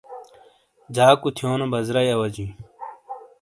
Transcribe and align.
جاکو 0.95 1.29
تھیونو 1.35 1.65
بزرئی 1.73 2.09
اواجئی۔ 2.15 2.47